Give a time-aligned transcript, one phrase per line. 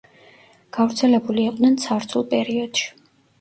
[0.77, 2.89] გავრცელებული იყვნენ ცარცულ პერიოდში.